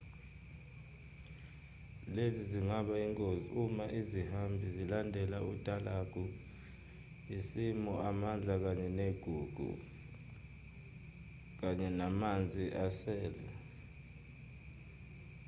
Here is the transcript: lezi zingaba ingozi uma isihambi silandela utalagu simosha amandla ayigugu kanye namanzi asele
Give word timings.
lezi 2.15 2.43
zingaba 2.51 2.93
ingozi 3.05 3.47
uma 3.63 3.85
isihambi 3.99 4.65
silandela 4.75 5.37
utalagu 5.51 6.23
simosha 7.47 8.05
amandla 8.11 8.53
ayigugu 8.71 9.69
kanye 11.59 11.87
namanzi 11.99 12.63
asele 12.85 13.47